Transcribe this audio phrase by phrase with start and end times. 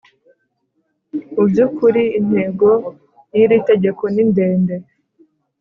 [1.33, 2.69] Mu by ‘ukuri intego
[3.35, 4.75] y ‘iri tegeko nindende.